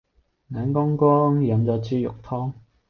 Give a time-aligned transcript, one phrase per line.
[0.47, 2.51] 眼光光，飲咗豬肉湯